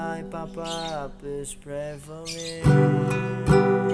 like 0.00 0.30
pop-up 0.30 1.22
pray 1.60 1.98
for 2.00 2.24
me 2.24 3.89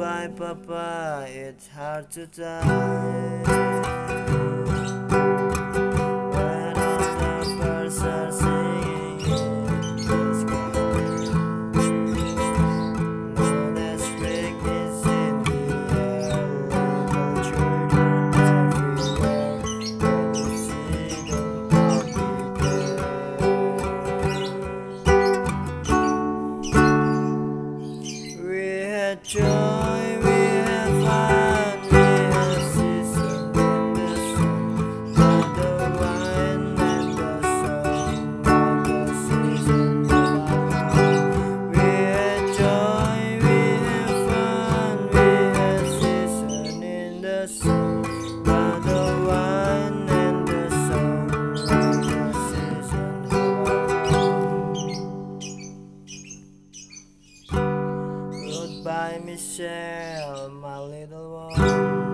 Goodbye, 0.00 0.28
Papa, 0.28 1.26
it's 1.28 1.68
hard 1.68 2.10
to 2.12 2.26
die. 2.26 4.09
joy. 29.22 29.99
by 58.84 59.20
Michelle, 59.24 60.48
my 60.50 60.80
little 60.80 61.32
one. 61.32 62.09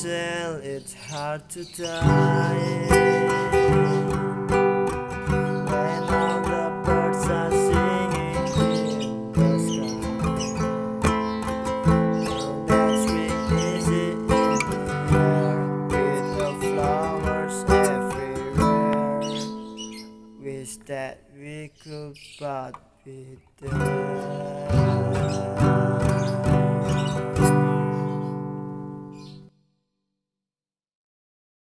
sail, 0.00 0.52
it's 0.62 0.94
hard 0.94 1.46
to 1.50 1.62
die. 1.76 2.86
When 5.68 6.02
all 6.08 6.40
the 6.40 6.66
birds 6.86 7.26
are 7.28 7.50
singing 7.50 8.36
in 8.56 9.32
the 9.36 9.58
sky, 9.66 10.00
in 13.18 14.16
the 14.26 14.38
air, 15.12 15.56
with 15.90 16.28
the 16.38 16.50
flowers 16.62 17.58
everywhere. 17.68 19.04
Wish 20.40 20.74
that 20.86 21.16
we 21.36 21.56
could, 21.82 22.16
but 22.38 22.72
be 23.04 23.36
there. 23.60 24.80